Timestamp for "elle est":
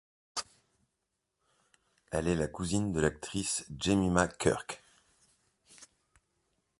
2.09-2.33